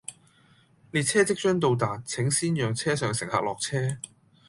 [0.89, 3.99] 列車即將到達，請先讓車上乘客落車